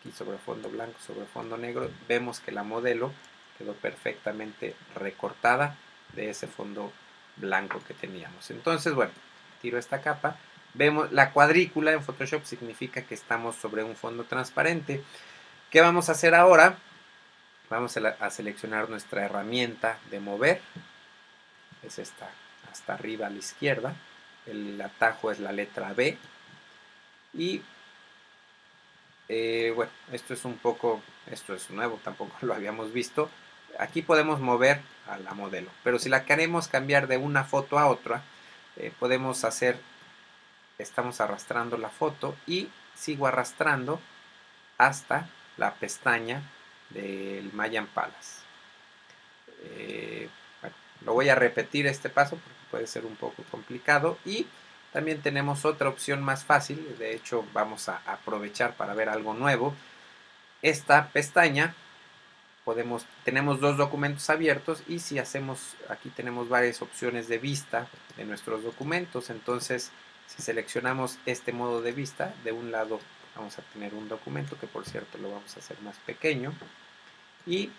aquí 0.00 0.10
sobre 0.10 0.38
fondo 0.38 0.68
blanco 0.70 0.98
sobre 1.06 1.26
fondo 1.26 1.56
negro 1.56 1.90
vemos 2.08 2.40
que 2.40 2.52
la 2.52 2.62
modelo 2.62 3.12
quedó 3.58 3.74
perfectamente 3.74 4.74
recortada 4.94 5.76
de 6.14 6.30
ese 6.30 6.46
fondo 6.46 6.92
blanco 7.36 7.80
que 7.86 7.94
teníamos 7.94 8.50
entonces 8.50 8.94
bueno 8.94 9.12
tiro 9.60 9.78
esta 9.78 10.00
capa 10.00 10.36
vemos 10.76 11.12
la 11.12 11.32
cuadrícula 11.32 11.92
en 11.92 12.02
Photoshop 12.02 12.44
significa 12.44 13.02
que 13.02 13.14
estamos 13.14 13.56
sobre 13.56 13.82
un 13.82 13.96
fondo 13.96 14.24
transparente. 14.24 15.02
¿Qué 15.70 15.80
vamos 15.80 16.08
a 16.08 16.12
hacer 16.12 16.34
ahora? 16.34 16.78
Vamos 17.68 17.96
a, 17.96 18.30
seleccionar 18.30 18.88
nuestra 18.88 19.24
herramienta 19.24 19.98
de 20.10 20.20
mover. 20.20 20.60
Es 21.82 21.98
esta, 21.98 22.30
hasta 22.70 22.94
arriba 22.94 23.26
a 23.26 23.30
la 23.30 23.38
izquierda. 23.38 23.94
El 24.46 24.80
atajo 24.80 25.30
es 25.32 25.40
la 25.40 25.52
letra 25.52 25.92
B. 25.92 26.16
Y 27.34 27.62
eh, 29.28 29.72
bueno, 29.74 29.90
esto 30.12 30.34
es 30.34 30.44
un 30.44 30.56
poco, 30.56 31.02
esto 31.30 31.54
es 31.54 31.70
nuevo, 31.70 31.98
tampoco 32.02 32.34
lo 32.42 32.54
habíamos 32.54 32.92
visto. 32.92 33.28
Aquí 33.78 34.02
podemos 34.02 34.40
mover 34.40 34.80
a 35.08 35.18
la 35.18 35.34
modelo, 35.34 35.70
pero 35.84 35.98
si 35.98 36.08
la 36.08 36.24
queremos 36.24 36.68
cambiar 36.68 37.08
de 37.08 37.18
una 37.18 37.44
foto 37.44 37.78
a 37.78 37.86
otra, 37.88 38.22
eh, 38.76 38.92
podemos 38.98 39.44
hacer, 39.44 39.78
estamos 40.78 41.20
arrastrando 41.20 41.76
la 41.76 41.88
foto 41.88 42.36
y 42.46 42.68
sigo 42.94 43.26
arrastrando 43.26 44.00
hasta 44.78 45.28
la 45.56 45.74
pestaña 45.74 46.42
del 46.90 47.52
Mayan 47.52 47.86
Palace. 47.86 48.42
Eh, 49.62 50.28
lo 51.04 51.14
voy 51.14 51.28
a 51.28 51.34
repetir 51.34 51.86
este 51.86 52.08
paso 52.08 52.36
porque 52.36 52.70
puede 52.70 52.86
ser 52.86 53.06
un 53.06 53.16
poco 53.16 53.42
complicado 53.50 54.18
y 54.24 54.46
también 54.92 55.20
tenemos 55.20 55.64
otra 55.64 55.88
opción 55.88 56.22
más 56.22 56.44
fácil, 56.44 56.96
de 56.98 57.14
hecho 57.14 57.44
vamos 57.52 57.88
a 57.88 58.00
aprovechar 58.06 58.74
para 58.74 58.94
ver 58.94 59.08
algo 59.08 59.34
nuevo. 59.34 59.74
Esta 60.62 61.08
pestaña 61.08 61.74
podemos, 62.64 63.06
tenemos 63.24 63.60
dos 63.60 63.76
documentos 63.76 64.28
abiertos 64.30 64.82
y 64.88 65.00
si 65.00 65.18
hacemos, 65.18 65.76
aquí 65.88 66.08
tenemos 66.08 66.48
varias 66.48 66.82
opciones 66.82 67.28
de 67.28 67.38
vista 67.38 67.88
de 68.16 68.24
nuestros 68.24 68.64
documentos, 68.64 69.30
entonces 69.30 69.90
si 70.28 70.42
seleccionamos 70.42 71.18
este 71.26 71.52
modo 71.52 71.82
de 71.82 71.92
vista, 71.92 72.34
de 72.44 72.52
un 72.52 72.72
lado 72.72 73.00
vamos 73.34 73.58
a 73.58 73.62
tener 73.62 73.94
un 73.94 74.08
documento 74.08 74.58
que 74.58 74.66
por 74.66 74.86
cierto 74.86 75.18
lo 75.18 75.30
vamos 75.30 75.56
a 75.56 75.60
hacer 75.60 75.78
más 75.82 75.96
pequeño 75.98 76.52
y 77.44 77.70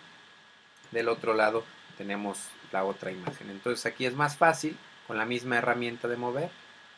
del 0.91 1.09
otro 1.09 1.33
lado 1.33 1.63
tenemos 1.97 2.39
la 2.71 2.83
otra 2.83 3.11
imagen. 3.11 3.49
Entonces 3.49 3.85
aquí 3.85 4.05
es 4.05 4.13
más 4.13 4.37
fácil, 4.37 4.77
con 5.07 5.17
la 5.17 5.25
misma 5.25 5.57
herramienta 5.57 6.07
de 6.07 6.17
mover, 6.17 6.49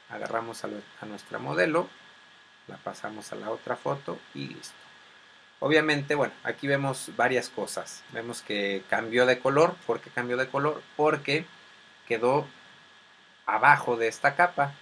agarramos 0.09 0.63
a, 0.63 0.69
a 1.01 1.05
nuestra 1.05 1.39
modelo, 1.39 1.89
la 2.67 2.77
pasamos 2.77 3.31
a 3.31 3.35
la 3.35 3.49
otra 3.49 3.75
foto 3.75 4.19
y 4.33 4.47
listo. 4.47 4.75
Obviamente, 5.61 6.15
bueno, 6.15 6.33
aquí 6.43 6.67
vemos 6.67 7.11
varias 7.17 7.49
cosas. 7.49 8.03
Vemos 8.13 8.41
que 8.41 8.83
cambió 8.89 9.25
de 9.25 9.39
color. 9.39 9.75
¿Por 9.85 9.99
qué 9.99 10.09
cambió 10.09 10.37
de 10.37 10.47
color? 10.47 10.81
Porque 10.95 11.45
quedó 12.07 12.47
abajo 13.45 13.97
de 13.97 14.07
esta 14.07 14.35
capa. 14.35 14.73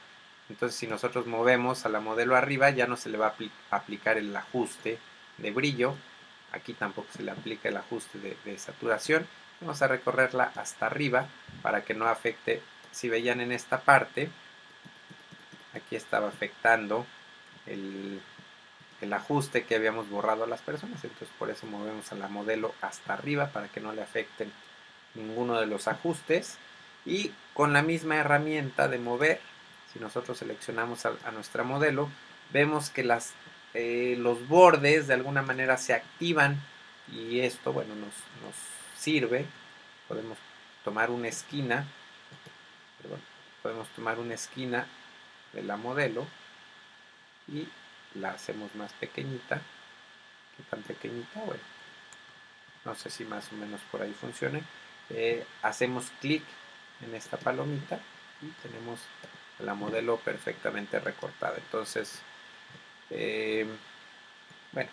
Entonces, 0.50 0.77
si 0.77 0.88
nosotros 0.88 1.25
movemos 1.27 1.86
a 1.86 1.89
la 1.89 2.00
modelo 2.00 2.36
arriba, 2.36 2.70
ya 2.70 2.88
no 2.88 2.96
se 2.96 3.10
le 3.10 3.18
va 3.18 3.36
a 3.70 3.75
aplicar 3.75 4.18
el 4.18 4.36
ajuste 4.36 4.98
de 5.38 5.51
brillo. 5.51 5.96
Aquí 6.51 6.74
tampoco 6.74 7.08
se 7.16 7.24
le 7.24 7.32
aplica 7.32 7.70
el 7.70 7.77
ajuste 7.77 8.38
de, 8.46 8.58
saturación. 8.58 9.27
Vamos 9.60 9.82
a 9.82 9.88
recorrerla 9.88 10.51
hasta 10.56 10.86
arriba 10.86 11.27
para 11.62 11.84
que 11.84 11.94
no 11.94 12.08
afecte. 12.08 12.62
Si 12.92 13.10
veían 13.10 13.42
en 13.42 13.51
esta 13.51 13.82
parte, 13.82 14.30
aquí 15.74 15.96
estaba 15.96 16.30
afectando 16.30 17.06
el, 17.66 18.22
el 19.01 19.13
ajuste 19.13 19.66
que 19.66 19.75
habíamos 19.75 20.10
borrado 20.10 20.46
a 20.46 20.48
las 20.48 20.62
personas, 20.62 21.04
entonces 21.04 21.30
por 21.38 21.50
eso 21.50 21.68
movemos 21.68 22.12
a 22.12 22.16
la 22.16 22.27
modelo 22.27 22.74
hasta 22.82 23.13
arriba 23.13 23.48
para 23.48 23.68
que 23.68 23.82
no 23.82 23.94
le 23.94 24.01
afecten 24.01 24.51
ninguno 25.13 25.60
de 25.60 25.68
los 25.68 25.88
ajustes 25.88 26.58
y 27.06 27.32
con 27.54 27.74
la 27.74 27.82
misma 27.82 28.18
herramienta 28.18 28.88
de 28.88 29.00
mover, 29.00 29.42
si 29.98 30.04
nosotros 30.04 30.38
seleccionamos 30.38 31.06
a, 31.06 31.32
nuestra 31.32 31.63
modelo, 31.63 32.10
vemos 32.54 32.89
que 32.89 33.04
las, 33.04 33.34
eh, 33.74 34.16
los 34.20 34.48
bordes 34.48 35.08
de 35.08 35.16
alguna 35.16 35.42
manera 35.42 35.77
se 35.77 35.94
activan 35.94 36.62
y 37.12 37.39
esto 37.39 37.74
bueno 37.74 37.96
nos, 37.96 38.13
nos 38.44 38.56
sirve, 38.98 39.46
podemos 40.08 40.38
tomar 40.84 41.10
una 41.10 41.30
esquina, 41.30 41.88
podemos 43.63 43.88
tomar 43.89 44.20
una 44.20 44.36
esquina 44.36 44.86
de 45.54 45.63
la 45.63 45.77
modelo 45.77 46.27
y 47.48 47.68
la 48.16 48.32
hacemos 48.32 48.74
más 48.75 48.94
pequeñita. 48.94 49.62
¿Qué 50.56 50.63
tan 50.70 50.82
pequeñita? 50.82 51.42
Bueno, 51.42 51.62
no 52.86 52.96
sé 52.96 53.10
si 53.10 53.25
más 53.25 53.51
o 53.51 53.56
menos 53.56 53.82
por 53.92 54.01
ahí 54.01 54.13
funcione. 54.13 54.63
Eh, 55.10 55.46
hacemos 55.62 56.12
clic 56.22 56.44
en 57.01 57.16
esta 57.16 57.38
palomita 57.38 58.00
y 58.42 58.48
tenemos 58.62 59.00
la 59.59 59.73
modelo 59.73 60.17
perfectamente 60.17 60.99
recortada. 60.99 61.55
Entonces, 61.57 62.19
eh, 63.09 63.65
bueno, 64.71 64.89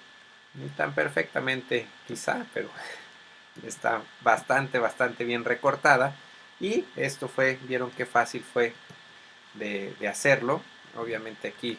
ni 0.54 0.68
tan 0.70 0.94
perfectamente 0.94 1.86
quizá, 2.06 2.46
pero 2.54 2.68
está 3.66 4.02
bastante, 4.22 4.78
bastante 4.78 5.24
bien 5.24 5.44
recortada. 5.44 6.14
Y 6.60 6.84
esto 6.96 7.28
fue, 7.28 7.58
vieron 7.62 7.90
qué 7.90 8.06
fácil 8.06 8.42
fue 8.42 8.72
de, 9.54 9.94
de 10.00 10.08
hacerlo. 10.08 10.62
Obviamente 10.96 11.48
aquí 11.48 11.78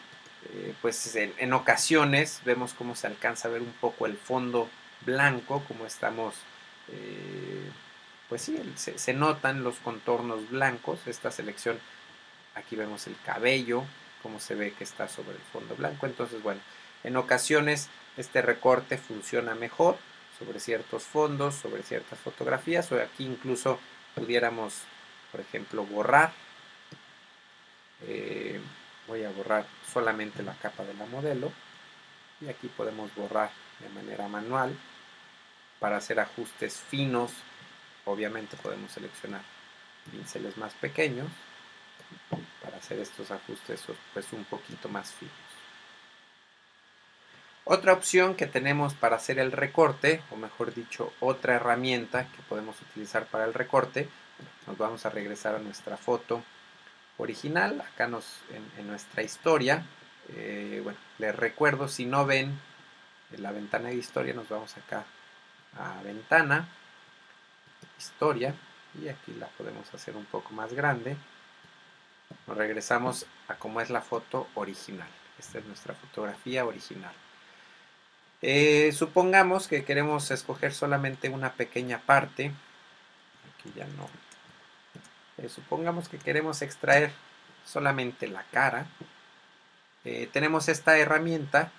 eh, 0.52 0.74
pues 0.80 1.16
en, 1.16 1.52
ocasiones 1.52 2.40
vemos 2.44 2.74
cómo 2.74 2.94
se 2.94 3.06
alcanza 3.06 3.48
a 3.48 3.50
ver 3.50 3.62
un 3.62 3.72
poco 3.80 4.06
el 4.06 4.16
fondo 4.16 4.68
blanco, 5.04 5.64
como 5.66 5.86
estamos, 5.86 6.34
eh, 6.88 7.70
pues 8.28 8.42
sí, 8.42 8.60
se, 8.76 9.14
notan 9.14 9.64
los 9.64 9.76
contornos 9.78 10.48
blancos, 10.50 11.00
esta 11.06 11.30
selección, 11.30 11.78
aquí 12.56 12.74
vemos 12.74 13.06
el 13.06 13.16
cabello, 13.24 13.84
cómo 14.22 14.40
se 14.40 14.54
ve 14.54 14.72
que 14.72 14.84
está 14.84 15.08
sobre 15.08 15.36
el 15.36 15.42
fondo 15.52 15.76
blanco, 15.76 16.06
entonces 16.06 16.42
bueno, 16.42 16.60
en 17.04 17.16
ocasiones 17.16 17.88
este 18.16 18.42
recorte 18.42 18.98
funciona 18.98 19.54
mejor 19.54 19.96
sobre 20.38 20.58
ciertos 20.58 21.04
fondos, 21.04 21.54
sobre 21.54 21.82
ciertas 21.82 22.18
fotografías, 22.18 22.90
o 22.90 23.00
aquí 23.00 23.24
incluso 23.24 23.78
pudiéramos, 24.14 24.82
por 25.30 25.40
ejemplo, 25.40 25.84
borrar. 25.84 26.32
Eh, 28.02 28.60
voy 29.06 29.24
a 29.24 29.30
borrar 29.30 29.66
solamente 29.92 30.42
la 30.42 30.54
capa 30.54 30.84
de 30.84 30.94
la 30.94 31.06
modelo 31.06 31.52
y 32.40 32.48
aquí 32.48 32.68
podemos 32.68 33.14
borrar 33.14 33.50
de 33.80 33.88
manera 33.90 34.28
manual. 34.28 34.76
Para 35.78 35.98
hacer 35.98 36.20
ajustes 36.20 36.74
finos 36.74 37.32
obviamente 38.06 38.56
podemos 38.56 38.92
seleccionar 38.92 39.42
pinceles 40.10 40.56
más 40.56 40.72
pequeños 40.74 41.28
hacer 42.76 42.98
estos 42.98 43.30
ajustes 43.30 43.82
pues 44.12 44.32
un 44.32 44.44
poquito 44.44 44.88
más 44.88 45.12
finos 45.12 45.34
otra 47.64 47.92
opción 47.92 48.36
que 48.36 48.46
tenemos 48.46 48.94
para 48.94 49.16
hacer 49.16 49.38
el 49.38 49.52
recorte 49.52 50.22
o 50.30 50.36
mejor 50.36 50.74
dicho 50.74 51.12
otra 51.20 51.54
herramienta 51.54 52.26
que 52.28 52.42
podemos 52.48 52.80
utilizar 52.80 53.26
para 53.26 53.44
el 53.44 53.54
recorte 53.54 54.08
nos 54.66 54.78
vamos 54.78 55.06
a 55.06 55.10
regresar 55.10 55.54
a 55.54 55.58
nuestra 55.58 55.96
foto 55.96 56.42
original, 57.18 57.80
acá 57.80 58.06
nos, 58.08 58.40
en, 58.76 58.86
nuestra 58.86 59.22
historia. 59.22 59.84
Eh, 60.30 60.80
bueno, 60.82 60.98
les 61.18 61.34
recuerdo, 61.34 61.88
si 61.88 62.04
no 62.04 62.26
ven 62.26 62.58
en 63.32 63.42
la 63.42 63.52
ventana 63.52 63.88
de 63.88 63.96
historia, 63.96 64.34
nos 64.34 64.48
vamos 64.48 64.76
acá 64.76 65.04
a 65.78 66.02
ventana, 66.02 66.68
historia, 67.98 68.54
y 69.00 69.08
aquí 69.08 69.34
la 69.34 69.46
podemos 69.46 69.92
hacer 69.94 70.16
un 70.16 70.24
poco 70.26 70.52
más 70.52 70.72
grande. 70.72 71.16
Nos 72.46 72.56
regresamos 72.56 73.26
a 73.48 73.54
cómo 73.56 73.80
es 73.80 73.90
la 73.90 74.00
foto 74.00 74.48
original. 74.54 75.08
Esta 75.38 75.58
es 75.58 75.64
nuestra 75.66 75.94
fotografía 75.94 76.64
original. 76.64 77.12
Eh, 78.42 78.92
supongamos 78.92 79.68
que 79.68 79.84
queremos 79.84 80.30
escoger 80.30 80.72
solamente 80.72 81.28
una 81.28 81.52
pequeña 81.52 82.00
parte. 82.00 82.52
Aquí 83.58 83.72
ya 83.74 83.86
no 83.86 84.08
eh, 85.38 85.48
supongamos 85.48 86.08
que 86.08 86.18
queremos 86.18 86.62
extraer 86.62 87.12
solamente 87.64 88.28
la 88.28 88.42
cara. 88.44 88.86
Eh, 90.04 90.28
tenemos 90.32 90.68
esta 90.68 90.96
herramienta 90.98 91.72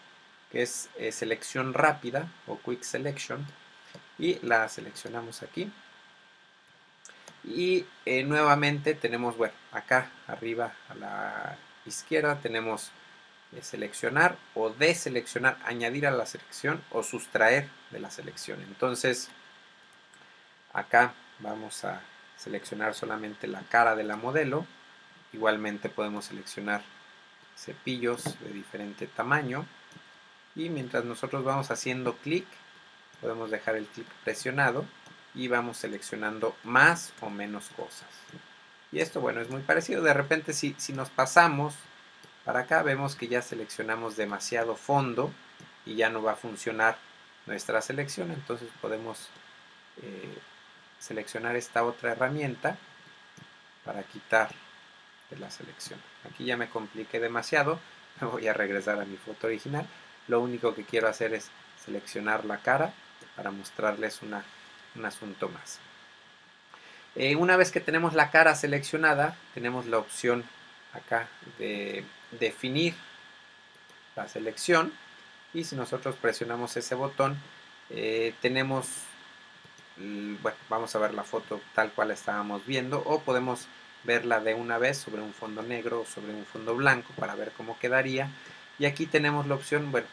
que 0.51 0.61
es 0.61 0.89
selección 1.11 1.73
rápida 1.73 2.31
o 2.45 2.57
quick 2.59 2.83
selection 2.83 3.45
y 4.17 4.39
la 4.45 4.69
seleccionamos 4.69 5.43
aquí 5.43 5.71
y 7.47 7.85
nuevamente 8.25 8.93
tenemos 8.93 9.37
bueno 9.37 9.53
acá 9.71 10.11
arriba 10.27 10.73
a 10.89 10.95
la 10.95 11.57
izquierda 11.85 12.39
tenemos 12.39 12.91
seleccionar 13.61 14.35
o 14.53 14.69
deseleccionar 14.69 15.57
añadir 15.65 16.05
a 16.05 16.11
la 16.11 16.25
selección 16.25 16.83
o 16.91 17.01
sustraer 17.01 17.69
de 17.91 17.99
la 17.99 18.11
selección 18.11 18.61
entonces 18.61 19.29
acá 20.73 21.13
vamos 21.39 21.85
a 21.85 22.01
seleccionar 22.37 22.93
solamente 22.93 23.47
la 23.47 23.61
cara 23.61 23.95
de 23.95 24.03
la 24.03 24.15
modelo. 24.15 24.65
Igualmente 25.33 25.89
podemos 25.89 26.25
seleccionar 26.25 26.81
cepillos 27.57 28.23
de 28.39 28.53
diferente 28.53 29.07
tamaño. 29.07 29.65
Y 30.55 30.69
mientras 30.69 31.03
nosotros 31.03 31.43
vamos 31.43 31.69
haciendo 31.71 32.15
clic, 32.17 32.45
podemos 33.21 33.51
dejar 33.51 33.75
el 33.75 33.85
clic 33.85 34.07
presionado 34.23 34.85
y 35.37 35.47
vamos 35.47 35.77
seleccionando 35.77 36.55
más 36.65 37.13
o 37.21 37.29
menos 37.29 37.69
cosas. 37.77 38.09
Y 38.91 38.99
esto, 38.99 39.21
bueno, 39.21 39.39
es 39.39 39.49
muy 39.49 39.61
parecido. 39.61 40.01
De 40.01 40.13
repente, 40.13 40.51
si, 40.51 40.75
si 40.77 40.91
nos 40.91 41.09
pasamos 41.09 41.75
para 42.47 42.61
acá 42.61 42.81
vemos 42.81 43.17
que 43.17 43.27
ya 43.27 43.41
seleccionamos 43.41 44.15
demasiado 44.15 44.77
fondo 44.77 45.33
y 45.85 45.95
ya 45.95 46.09
no 46.09 46.23
va 46.23 46.31
a 46.31 46.35
funcionar 46.37 46.97
nuestra 47.45 47.81
selección 47.81 48.31
entonces 48.31 48.69
podemos 48.81 49.27
eh, 50.01 50.37
seleccionar 50.97 51.57
esta 51.57 51.83
otra 51.83 52.13
herramienta 52.13 52.77
para 53.83 54.01
quitar 54.03 54.49
de 55.29 55.39
la 55.39 55.51
selección 55.51 55.99
aquí 56.23 56.45
ya 56.45 56.55
me 56.55 56.69
compliqué 56.69 57.19
demasiado 57.19 57.81
me 58.21 58.27
voy 58.31 58.47
a 58.47 58.53
regresar 58.53 58.97
a 59.01 59.03
mi 59.03 59.17
foto 59.17 59.47
original 59.47 59.85
lo 60.29 60.39
único 60.39 60.73
que 60.73 60.85
quiero 60.85 61.09
hacer 61.09 61.33
es 61.33 61.49
seleccionar 61.83 62.45
la 62.45 62.59
cara 62.59 62.93
para 63.35 63.51
mostrarles 63.51 64.21
una, 64.21 64.45
un 64.97 65.05
asunto 65.05 65.49
más. 65.49 65.79
Eh, 67.15 67.35
una 67.35 67.57
vez 67.57 67.71
que 67.71 67.79
tenemos 67.79 68.13
la 68.13 68.29
cara 68.29 68.53
seleccionada 68.55 69.35
tenemos 69.53 69.87
la 69.87 69.97
opción 69.97 70.43
acá 70.93 71.27
de 71.57 72.03
definir 72.39 72.93
la 74.15 74.27
selección. 74.27 74.93
Y 75.53 75.63
si 75.63 75.75
nosotros 75.75 76.15
presionamos 76.15 76.75
ese 76.77 76.95
botón 76.95 77.37
eh, 77.89 78.33
tenemos 78.41 78.87
bueno 79.97 80.57
vamos 80.69 80.95
a 80.95 80.99
ver 80.99 81.13
la 81.15 81.23
foto 81.23 81.59
tal 81.73 81.91
cual 81.91 82.11
estábamos 82.11 82.63
viendo 82.67 83.01
o 83.03 83.21
podemos 83.21 83.67
verla 84.03 84.39
de 84.39 84.53
una 84.53 84.77
vez 84.77 84.97
sobre 84.97 85.23
un 85.23 85.33
fondo 85.33 85.63
negro 85.63 86.01
o 86.01 86.05
sobre 86.05 86.33
un 86.33 86.45
fondo 86.45 86.75
blanco 86.75 87.13
para 87.17 87.33
ver 87.35 87.51
cómo 87.55 87.79
quedaría. 87.79 88.29
Y 88.77 88.85
aquí 88.85 89.05
tenemos 89.07 89.47
la 89.47 89.55
opción 89.55 89.91
bueno 89.91 90.07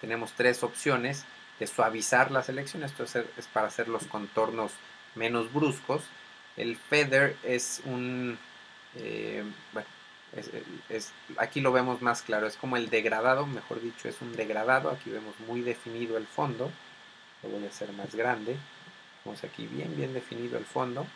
tenemos 0.00 0.32
tres 0.32 0.62
opciones 0.62 1.24
de 1.58 1.66
suavizar 1.66 2.30
la 2.30 2.42
selección 2.42 2.82
esto 2.82 3.04
es, 3.04 3.46
para 3.52 3.68
hacer 3.68 3.88
los 3.88 4.06
contornos 4.06 4.72
menos 5.14 5.52
bruscos 5.52 6.02
el 6.56 6.76
feather 6.76 7.36
es 7.44 7.80
un 7.84 8.38
eh, 8.96 9.44
bueno 9.72 9.88
es, 10.88 11.12
aquí 11.36 11.60
lo 11.60 11.72
vemos 11.72 12.02
más 12.02 12.22
claro, 12.22 12.46
es 12.46 12.56
como 12.56 12.76
el 12.76 12.90
degradado, 12.90 13.46
mejor 13.46 13.80
dicho, 13.80 14.08
es 14.08 14.20
un 14.20 14.34
degradado. 14.34 14.90
Aquí 14.90 15.10
vemos 15.10 15.38
muy 15.40 15.60
definido 15.60 16.16
el 16.16 16.26
fondo. 16.26 16.70
Lo 17.42 17.48
voy 17.50 17.64
a 17.64 17.68
hacer 17.68 17.92
más 17.92 18.14
grande. 18.14 18.56
Vemos 19.24 19.44
aquí 19.44 19.66
bien, 19.66 19.96
bien 19.96 20.12
definido 20.12 20.58
el 20.58 20.64
fondo. 20.64 21.06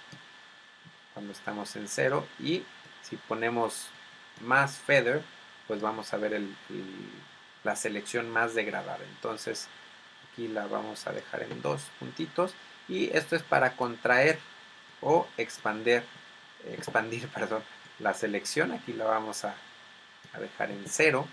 Cuando 1.14 1.32
estamos 1.32 1.74
en 1.76 1.88
cero. 1.88 2.26
Y 2.38 2.62
si 3.02 3.16
ponemos 3.16 3.88
más 4.40 4.78
feather, 4.78 5.22
pues 5.66 5.80
vamos 5.80 6.12
a 6.12 6.16
ver 6.16 6.40
la 7.64 7.76
selección 7.76 8.30
más 8.30 8.54
degradada. 8.54 9.04
Entonces 9.16 9.68
aquí 10.38 10.46
la 10.46 10.68
vamos 10.68 11.04
a 11.08 11.12
dejar 11.12 11.42
en 11.42 11.60
dos 11.62 11.82
puntitos. 11.98 12.54
Y 12.88 13.10
esto 13.16 13.34
es 13.34 13.42
para 13.42 13.76
contraer 13.76 14.38
o 15.00 15.26
expandir, 15.36 16.04
expandir 16.64 17.28
perdón, 17.34 17.62
la 17.98 18.14
selección, 18.14 18.70
aquí 18.72 18.92
la 18.92 19.04
vamos 19.04 19.44
a, 19.44 19.54
dejar 20.38 20.70
en 20.70 20.84
cero, 20.86 21.26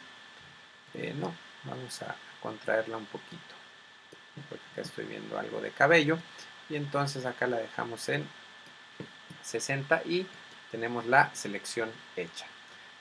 eh, 0.96 1.14
no, 1.20 1.32
vamos 1.66 2.02
a 2.02 2.16
contraerla 2.42 2.98
un 2.98 3.06
poquito, 3.06 3.54
porque 4.50 4.64
acá 4.72 4.82
estoy 4.82 5.06
viendo 5.06 5.38
algo 5.38 5.62
de 5.62 5.70
cabello, 5.70 6.18
y 6.70 6.76
entonces 6.76 7.26
acá 7.26 7.46
la 7.46 7.58
dejamos 7.58 8.10
en 8.10 8.28
60 9.44 10.02
y 10.06 10.26
tenemos 10.72 11.06
la 11.06 11.30
selección 11.36 11.92
hecha. 12.16 12.48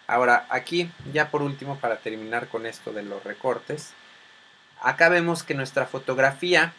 Ahora 0.07 0.47
aquí, 0.51 0.91
ya 1.13 1.31
por 1.31 1.41
último, 1.41 1.79
para 1.79 1.97
terminar 1.97 2.49
con 2.49 2.67
esto 2.67 2.93
de 2.93 3.03
los 3.03 3.25
recortes, 3.25 3.95
acá 4.85 5.09
vemos 5.09 5.43
que 5.43 5.55
nuestra 5.55 5.87
fotografía 5.87 6.73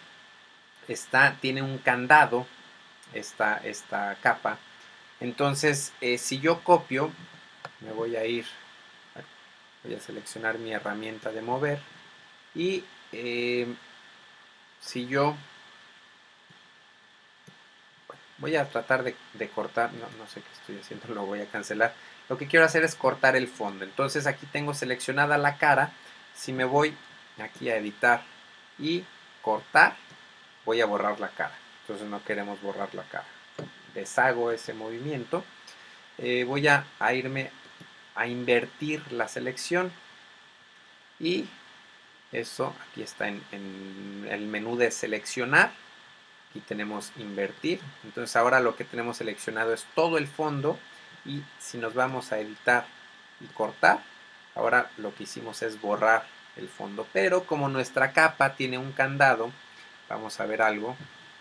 está, 0.87 1.35
tiene 1.41 1.61
un 1.61 1.77
candado, 1.77 2.45
esta, 3.13 3.57
esta 3.57 4.15
capa, 4.21 4.57
entonces, 5.19 5.93
eh, 6.01 6.17
si 6.17 6.39
yo 6.39 6.63
copio, 6.63 7.11
me 7.81 7.91
voy 7.91 8.15
a 8.15 8.25
ir, 8.25 8.45
voy 9.83 9.95
a 9.95 9.99
seleccionar 9.99 10.57
mi 10.57 10.73
herramienta 10.73 11.31
de 11.31 11.41
mover 11.41 11.79
y 12.53 12.83
eh, 13.11 13.67
si 14.81 15.07
yo 15.07 15.35
voy 18.37 18.55
a 18.55 18.67
tratar 18.69 19.03
de, 19.03 19.15
cortar, 19.49 19.93
no, 19.93 20.05
no, 20.17 20.27
sé 20.27 20.41
qué 20.41 20.53
estoy 20.53 20.77
haciendo, 20.79 21.07
lo 21.13 21.25
voy 21.25 21.41
a 21.41 21.47
cancelar. 21.47 21.93
Lo 22.27 22.37
que 22.37 22.47
quiero 22.47 22.65
hacer 22.65 22.83
es 22.83 22.95
cortar 22.95 23.35
el 23.35 23.47
fondo. 23.47 23.85
Entonces 23.85 24.27
aquí 24.27 24.45
tengo 24.47 24.73
seleccionada 24.73 25.37
la 25.37 25.57
cara. 25.57 25.91
Si 26.35 26.51
me 26.51 26.65
voy 26.65 26.95
aquí 27.37 27.69
a 27.69 27.77
editar 27.77 28.23
y 28.79 29.03
cortar, 29.41 29.95
voy 30.65 30.81
a 30.81 30.85
borrar 30.85 31.19
la 31.19 31.29
cara. 31.29 31.53
Entonces 31.81 32.07
no 32.07 32.23
queremos 32.23 32.61
borrar 32.61 32.93
la 32.95 33.03
cara. 33.03 33.25
Deshago 33.93 34.51
ese 34.51 34.73
movimiento, 34.73 35.43
eh, 36.17 36.43
voy 36.43 36.67
a, 36.67 36.85
irme 37.13 37.51
a 38.15 38.27
invertir 38.27 39.11
la 39.11 39.27
selección. 39.27 39.91
Y 41.19 41.47
eso 42.31 42.75
aquí 42.89 43.01
está 43.01 43.27
en, 43.27 44.27
el 44.29 44.47
menú 44.47 44.77
de 44.77 44.91
seleccionar. 44.91 45.71
Aquí 46.49 46.59
tenemos 46.61 47.11
invertir. 47.17 47.79
Entonces 48.03 48.35
ahora 48.35 48.59
lo 48.59 48.75
que 48.75 48.83
tenemos 48.83 49.17
seleccionado 49.17 49.73
es 49.73 49.85
todo 49.95 50.17
el 50.17 50.27
fondo. 50.27 50.79
Y 51.25 51.43
si 51.59 51.77
nos 51.77 51.93
vamos 51.93 52.31
a 52.31 52.39
editar 52.39 52.85
y 53.41 53.45
cortar 53.47 53.99
ahora 54.55 54.89
lo 54.97 55.13
que 55.13 55.23
hicimos 55.23 55.61
es 55.61 55.79
borrar 55.79 56.25
el 56.55 56.69
fondo 56.69 57.07
pero 57.11 57.43
como 57.43 57.67
nuestra 57.67 58.11
capa 58.11 58.55
tiene 58.55 58.77
un 58.77 58.91
candado 58.91 59.51
vamos 60.09 60.39
a 60.39 60.45
ver 60.45 60.61
algo 60.61 60.95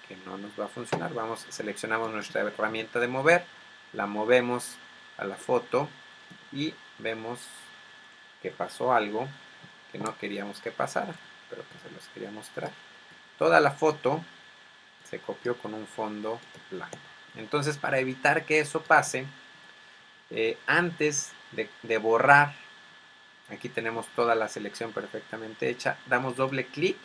que 0.08 0.16
no 0.26 0.36
nos 0.36 0.58
va 0.58 0.66
a 0.66 0.68
funcionar. 0.68 1.12
Vamos, 1.14 1.46
seleccionamos 1.48 2.12
nuestra 2.12 2.42
herramienta 2.42 3.00
de 3.00 3.08
mover, 3.08 3.44
la 3.92 4.06
movemos 4.06 4.76
a 5.16 5.24
la 5.24 5.36
foto 5.36 5.88
y 6.52 6.74
vemos 6.98 7.40
que 8.42 8.50
pasó 8.50 8.92
algo 8.92 9.28
que 9.92 9.98
no 9.98 10.16
queríamos 10.18 10.60
que 10.60 10.70
pasara, 10.70 11.14
pero 11.48 11.62
que 11.62 11.88
se 11.88 11.94
los 11.94 12.06
quería 12.08 12.30
mostrar. 12.30 12.70
Toda 13.38 13.60
la 13.60 13.70
foto 13.70 14.22
se 15.08 15.18
copió 15.20 15.56
con 15.56 15.74
un 15.74 15.86
fondo 15.86 16.40
blanco. 16.70 16.98
Entonces, 17.36 17.78
para 17.78 17.98
evitar 17.98 18.44
que 18.44 18.60
eso 18.60 18.82
pase, 18.82 19.26
eh, 20.30 20.56
antes 20.66 21.32
de, 21.52 21.68
de 21.82 21.98
borrar, 21.98 22.54
aquí 23.50 23.68
tenemos 23.68 24.06
toda 24.16 24.34
la 24.34 24.48
selección 24.48 24.92
perfectamente 24.92 25.68
hecha, 25.68 25.98
damos 26.06 26.36
doble 26.36 26.66
clic 26.66 26.96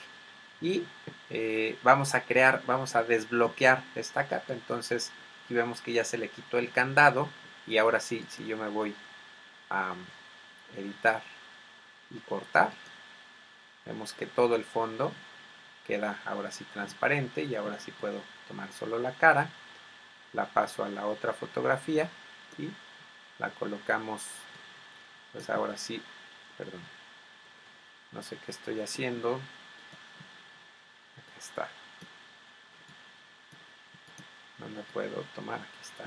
y 0.62 0.84
eh, 1.30 1.78
vamos 1.84 2.16
a 2.16 2.22
crear, 2.22 2.62
vamos 2.66 2.96
a 2.96 3.04
desbloquear 3.04 3.84
esta 3.96 4.28
capa. 4.28 4.54
Entonces 4.54 5.12
aquí 5.46 5.54
vemos 5.54 5.82
que 5.82 5.94
ya 5.94 6.04
se 6.04 6.18
le 6.18 6.30
quitó 6.30 6.58
el 6.58 6.72
candado 6.72 7.30
y 7.68 7.78
ahora 7.78 8.00
sí, 8.00 8.26
si 8.30 8.46
yo 8.46 8.58
me 8.58 8.70
voy 8.70 8.96
a 9.70 9.94
editar 10.78 11.22
y 12.12 12.20
cortar, 12.20 12.72
vemos 13.86 14.14
que 14.14 14.26
todo 14.26 14.56
el 14.56 14.64
fondo 14.64 15.12
queda 15.86 16.20
ahora 16.26 16.52
sí 16.52 16.66
transparente 16.74 17.44
y 17.44 17.56
ahora 17.56 17.80
sí 17.80 17.92
puedo 17.92 18.22
tomar 18.48 18.72
solo 18.74 19.00
la 19.00 19.14
cara, 19.14 19.50
la 20.34 20.46
paso 20.46 20.84
a 20.84 20.90
la 20.90 21.08
otra 21.08 21.34
fotografía 21.34 22.10
y 22.58 22.70
la 23.40 23.50
colocamos, 23.52 24.24
pues 25.32 25.50
ahora 25.50 25.78
sí, 25.78 26.02
perdón, 26.60 26.82
no 28.12 28.22
sé 28.22 28.38
qué 28.46 28.52
estoy 28.52 28.82
haciendo, 28.82 29.40
está. 31.40 31.70
No 34.60 34.68
me 34.68 34.82
puedo 34.94 35.24
tomar, 35.36 35.62
aquí 35.62 35.80
está. 35.82 36.04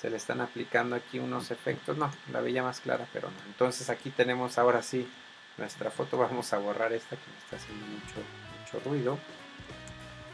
Se 0.00 0.08
le 0.08 0.16
están 0.16 0.40
aplicando 0.40 0.96
aquí 0.96 1.18
unos 1.18 1.50
efectos, 1.50 1.98
no, 1.98 2.10
la 2.32 2.40
veía 2.40 2.62
más 2.62 2.80
clara, 2.80 3.06
pero 3.12 3.30
no. 3.30 3.36
Entonces 3.46 3.90
aquí 3.90 4.08
tenemos 4.08 4.56
ahora 4.56 4.82
sí 4.82 5.06
nuestra 5.58 5.90
foto, 5.90 6.16
vamos 6.16 6.50
a 6.54 6.58
borrar 6.58 6.94
esta 6.94 7.16
que 7.16 7.30
me 7.30 7.38
está 7.38 7.56
haciendo 7.56 7.86
mucho, 7.86 8.22
mucho 8.60 8.88
ruido. 8.88 9.18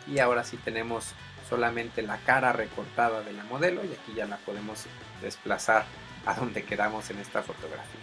Y 0.07 0.20
ahora 0.20 0.44
sí 0.44 0.57
tenemos 0.59 1.12
solamente 1.48 2.03
la 2.03 2.18
cara 2.18 2.53
recortada 2.53 3.22
de 3.22 3.33
la 3.33 3.42
modelo 3.44 3.85
y 3.85 3.92
aquí 3.92 4.14
ya 4.14 4.26
la 4.26 4.37
podemos 4.37 4.87
desplazar 5.20 5.85
a 6.26 6.35
donde 6.35 6.62
queramos 6.64 7.11
en 7.11 7.18
esta 7.18 7.42
fotografía. 7.42 8.00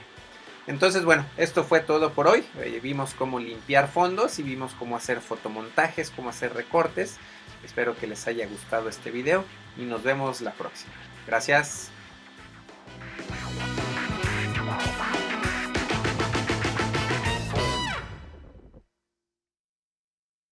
Entonces, 0.67 1.05
bueno, 1.05 1.25
esto 1.37 1.63
fue 1.63 1.79
todo 1.79 2.11
por 2.11 2.27
hoy. 2.27 2.43
Eh, 2.59 2.79
vimos 2.83 3.13
cómo 3.13 3.39
limpiar 3.39 3.87
fondos 3.87 4.37
y 4.37 4.43
vimos 4.43 4.73
cómo 4.77 4.97
hacer 4.97 5.21
fotomontajes, 5.21 6.11
cómo 6.11 6.29
hacer 6.29 6.53
recortes. 6.53 7.17
Espero 7.63 7.95
que 7.97 8.07
les 8.07 8.27
haya 8.27 8.45
gustado 8.47 8.89
este 8.89 9.09
video 9.09 9.45
y 9.77 9.83
nos 9.83 10.03
vemos 10.03 10.41
la 10.41 10.51
próxima. 10.51 10.93
Gracias. 11.25 11.91